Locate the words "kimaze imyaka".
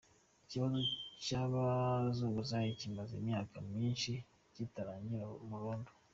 2.79-3.55